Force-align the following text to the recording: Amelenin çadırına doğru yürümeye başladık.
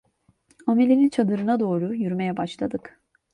Amelenin 0.67 1.09
çadırına 1.09 1.59
doğru 1.59 1.93
yürümeye 1.95 2.37
başladık. 2.37 3.01